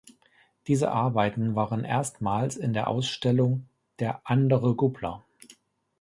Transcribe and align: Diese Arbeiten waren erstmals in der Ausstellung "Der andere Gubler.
Diese 0.65 0.89
Arbeiten 0.91 1.53
waren 1.53 1.83
erstmals 1.83 2.57
in 2.57 2.73
der 2.73 2.87
Ausstellung 2.87 3.69
"Der 3.99 4.19
andere 4.25 4.73
Gubler. 4.73 5.23